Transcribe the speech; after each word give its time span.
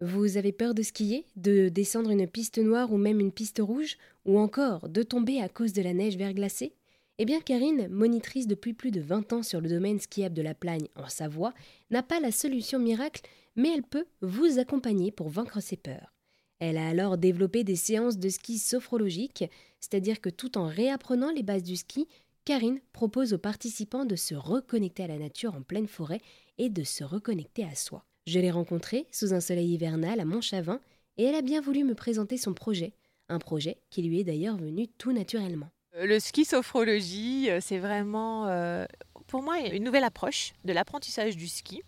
Vous 0.00 0.36
avez 0.36 0.52
peur 0.52 0.74
de 0.74 0.82
skier, 0.82 1.24
de 1.36 1.70
descendre 1.70 2.10
une 2.10 2.26
piste 2.26 2.58
noire 2.58 2.92
ou 2.92 2.98
même 2.98 3.18
une 3.18 3.32
piste 3.32 3.60
rouge, 3.60 3.96
ou 4.26 4.38
encore 4.38 4.90
de 4.90 5.02
tomber 5.02 5.40
à 5.40 5.48
cause 5.48 5.72
de 5.72 5.80
la 5.80 5.94
neige 5.94 6.18
verglacée? 6.18 6.74
Eh 7.16 7.24
bien 7.24 7.40
Karine, 7.40 7.88
monitrice 7.88 8.46
depuis 8.46 8.74
plus 8.74 8.90
de 8.90 9.00
20 9.00 9.32
ans 9.32 9.42
sur 9.42 9.62
le 9.62 9.70
domaine 9.70 9.98
skiable 9.98 10.34
de 10.34 10.42
la 10.42 10.54
Plagne 10.54 10.88
en 10.96 11.08
Savoie, 11.08 11.54
n'a 11.90 12.02
pas 12.02 12.20
la 12.20 12.30
solution 12.30 12.78
miracle, 12.78 13.22
mais 13.56 13.72
elle 13.74 13.82
peut 13.82 14.04
vous 14.20 14.58
accompagner 14.58 15.10
pour 15.10 15.30
vaincre 15.30 15.60
ses 15.60 15.78
peurs. 15.78 16.12
Elle 16.58 16.76
a 16.76 16.88
alors 16.88 17.16
développé 17.16 17.64
des 17.64 17.76
séances 17.76 18.18
de 18.18 18.28
ski 18.28 18.58
sophrologiques, 18.58 19.44
c'est-à-dire 19.80 20.20
que 20.20 20.28
tout 20.28 20.58
en 20.58 20.66
réapprenant 20.66 21.30
les 21.30 21.42
bases 21.42 21.62
du 21.62 21.76
ski, 21.76 22.06
Karine 22.44 22.80
propose 22.92 23.32
aux 23.32 23.38
participants 23.38 24.04
de 24.04 24.14
se 24.14 24.34
reconnecter 24.34 25.04
à 25.04 25.08
la 25.08 25.18
nature 25.18 25.54
en 25.54 25.62
pleine 25.62 25.88
forêt 25.88 26.20
et 26.58 26.68
de 26.68 26.84
se 26.84 27.02
reconnecter 27.02 27.64
à 27.64 27.74
soi. 27.74 28.04
Je 28.26 28.40
l'ai 28.40 28.50
rencontrée 28.50 29.06
sous 29.12 29.32
un 29.32 29.40
soleil 29.40 29.72
hivernal 29.72 30.18
à 30.18 30.24
Montchavin 30.24 30.80
et 31.16 31.24
elle 31.24 31.36
a 31.36 31.42
bien 31.42 31.60
voulu 31.60 31.84
me 31.84 31.94
présenter 31.94 32.36
son 32.36 32.54
projet, 32.54 32.92
un 33.28 33.38
projet 33.38 33.78
qui 33.88 34.02
lui 34.02 34.18
est 34.18 34.24
d'ailleurs 34.24 34.56
venu 34.56 34.88
tout 34.88 35.12
naturellement. 35.12 35.68
Euh, 35.94 36.06
le 36.06 36.18
ski 36.18 36.44
sophrologie, 36.44 37.48
euh, 37.48 37.60
c'est 37.62 37.78
vraiment 37.78 38.48
euh, 38.48 38.84
pour 39.28 39.44
moi 39.44 39.60
une 39.60 39.84
nouvelle 39.84 40.02
approche 40.02 40.54
de 40.64 40.72
l'apprentissage 40.72 41.36
du 41.36 41.46
ski. 41.46 41.82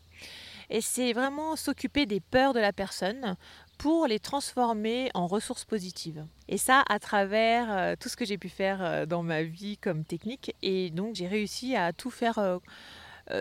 Et 0.71 0.81
c'est 0.81 1.13
vraiment 1.13 1.57
s'occuper 1.57 2.07
des 2.07 2.21
peurs 2.21 2.53
de 2.53 2.61
la 2.61 2.73
personne 2.73 3.37
pour 3.77 4.07
les 4.07 4.21
transformer 4.21 5.11
en 5.15 5.27
ressources 5.27 5.65
positives. 5.65 6.25
Et 6.47 6.59
ça 6.59 6.85
à 6.89 7.01
travers 7.01 7.97
tout 7.99 8.09
ce 8.11 8.17
que 8.17 8.27
j'ai 8.27 8.37
pu 8.37 8.51
faire 8.51 9.07
dans 9.07 9.23
ma 9.23 9.45
vie 9.45 9.79
comme 9.79 10.05
technique. 10.05 10.55
Et 10.61 10.91
donc 10.91 11.15
j'ai 11.15 11.27
réussi 11.27 11.75
à 11.75 11.95
tout 11.95 12.11
faire 12.11 12.61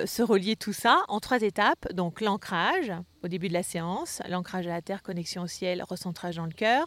se 0.06 0.22
relier 0.22 0.56
tout 0.56 0.74
ça 0.74 1.04
en 1.08 1.20
trois 1.20 1.42
étapes. 1.42 1.92
Donc 1.94 2.22
l'ancrage 2.22 2.92
au 3.24 3.28
début 3.28 3.48
de 3.48 3.54
la 3.54 3.64
séance, 3.64 4.22
l'ancrage 4.30 4.68
à 4.68 4.70
la 4.70 4.82
terre, 4.82 5.04
connexion 5.04 5.44
au 5.44 5.48
ciel, 5.48 5.84
recentrage 5.84 6.38
dans 6.38 6.46
le 6.46 6.52
cœur. 6.52 6.86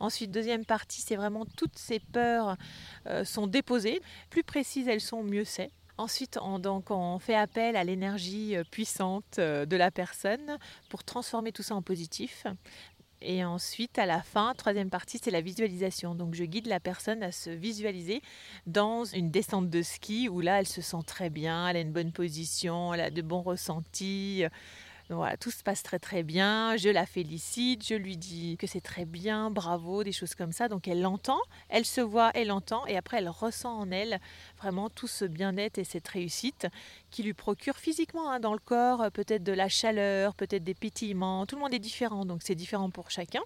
Ensuite, 0.00 0.30
deuxième 0.30 0.64
partie, 0.64 1.00
c'est 1.00 1.16
vraiment 1.16 1.44
toutes 1.56 1.78
ces 1.78 2.00
peurs 2.00 2.56
euh, 3.06 3.24
sont 3.24 3.46
déposées. 3.46 4.00
Plus 4.30 4.44
précises 4.44 4.88
elles 4.88 5.00
sont, 5.00 5.22
mieux 5.22 5.44
c'est. 5.44 5.70
Ensuite, 5.96 6.38
on, 6.42 6.58
donc, 6.58 6.90
on 6.90 7.20
fait 7.20 7.36
appel 7.36 7.76
à 7.76 7.84
l'énergie 7.84 8.56
euh, 8.56 8.64
puissante 8.68 9.38
de 9.38 9.76
la 9.76 9.90
personne 9.90 10.58
pour 10.88 11.04
transformer 11.04 11.52
tout 11.52 11.62
ça 11.62 11.76
en 11.76 11.82
positif. 11.82 12.46
Et 13.24 13.42
ensuite, 13.44 13.98
à 13.98 14.04
la 14.04 14.22
fin, 14.22 14.52
troisième 14.54 14.90
partie, 14.90 15.18
c'est 15.22 15.30
la 15.30 15.40
visualisation. 15.40 16.14
Donc, 16.14 16.34
je 16.34 16.44
guide 16.44 16.66
la 16.66 16.78
personne 16.78 17.22
à 17.22 17.32
se 17.32 17.48
visualiser 17.48 18.20
dans 18.66 19.04
une 19.04 19.30
descente 19.30 19.70
de 19.70 19.80
ski 19.80 20.28
où 20.28 20.40
là, 20.40 20.60
elle 20.60 20.68
se 20.68 20.82
sent 20.82 21.02
très 21.06 21.30
bien, 21.30 21.68
elle 21.68 21.76
a 21.78 21.80
une 21.80 21.92
bonne 21.92 22.12
position, 22.12 22.92
elle 22.92 23.00
a 23.00 23.10
de 23.10 23.22
bons 23.22 23.42
ressentis 23.42 24.44
voilà, 25.10 25.36
tout 25.36 25.50
se 25.50 25.62
passe 25.62 25.82
très 25.82 25.98
très 25.98 26.22
bien. 26.22 26.76
Je 26.76 26.88
la 26.88 27.04
félicite, 27.04 27.86
je 27.86 27.94
lui 27.94 28.16
dis 28.16 28.56
que 28.56 28.66
c'est 28.66 28.80
très 28.80 29.04
bien, 29.04 29.50
bravo, 29.50 30.02
des 30.02 30.12
choses 30.12 30.34
comme 30.34 30.52
ça. 30.52 30.68
Donc 30.68 30.88
elle 30.88 31.02
l'entend, 31.02 31.40
elle 31.68 31.84
se 31.84 32.00
voit, 32.00 32.30
elle 32.34 32.50
entend, 32.50 32.86
et 32.86 32.96
après 32.96 33.18
elle 33.18 33.28
ressent 33.28 33.78
en 33.78 33.90
elle 33.90 34.18
vraiment 34.58 34.88
tout 34.88 35.06
ce 35.06 35.26
bien-être 35.26 35.78
et 35.78 35.84
cette 35.84 36.08
réussite 36.08 36.66
qui 37.10 37.22
lui 37.22 37.34
procure 37.34 37.76
physiquement 37.76 38.30
hein, 38.30 38.40
dans 38.40 38.54
le 38.54 38.58
corps 38.58 39.02
euh, 39.02 39.10
peut-être 39.10 39.42
de 39.42 39.52
la 39.52 39.68
chaleur, 39.68 40.34
peut-être 40.34 40.64
des 40.64 40.74
pétillements. 40.74 41.44
Tout 41.44 41.56
le 41.56 41.62
monde 41.62 41.74
est 41.74 41.78
différent, 41.78 42.24
donc 42.24 42.40
c'est 42.42 42.54
différent 42.54 42.88
pour 42.90 43.10
chacun. 43.10 43.42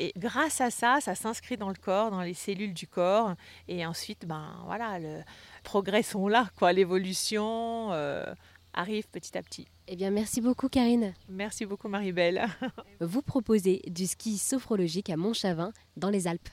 Et 0.00 0.12
grâce 0.16 0.60
à 0.60 0.70
ça, 0.70 1.00
ça 1.00 1.16
s'inscrit 1.16 1.56
dans 1.56 1.70
le 1.70 1.74
corps, 1.74 2.12
dans 2.12 2.20
les 2.22 2.34
cellules 2.34 2.72
du 2.72 2.86
corps. 2.86 3.34
Et 3.66 3.84
ensuite, 3.84 4.26
ben 4.26 4.54
voilà, 4.66 5.00
le 5.00 5.22
progrès 5.64 6.04
sont 6.04 6.28
là, 6.28 6.48
quoi. 6.56 6.72
L'évolution 6.72 7.92
euh, 7.92 8.32
arrive 8.78 9.08
petit 9.08 9.36
à 9.36 9.42
petit. 9.42 9.66
Eh 9.88 9.96
bien, 9.96 10.10
merci 10.10 10.40
beaucoup, 10.40 10.68
Karine. 10.68 11.12
Merci 11.28 11.66
beaucoup, 11.66 11.88
Marie-Belle. 11.88 12.46
Vous 13.00 13.22
proposez 13.22 13.82
du 13.88 14.06
ski 14.06 14.38
sophrologique 14.38 15.10
à 15.10 15.16
Montchavin, 15.16 15.72
dans 15.96 16.10
les 16.10 16.28
Alpes. 16.28 16.48